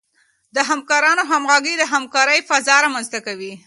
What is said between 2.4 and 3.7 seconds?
فضا رامنځته کوي.